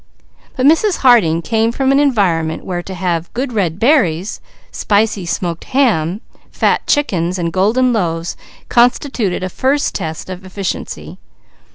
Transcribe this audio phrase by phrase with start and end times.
[0.57, 0.97] But Mrs.
[1.05, 6.87] Harding came from an environment where to have "good red berries," spicy smoked ham, fat
[6.87, 8.35] chickens and golden loaves
[8.67, 11.19] constituted a first test of efficiency.